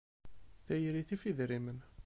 Tayri 0.65 1.03
tif 1.07 1.21
idrimen. 1.29 1.79